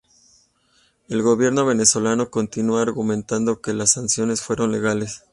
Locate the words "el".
1.09-1.21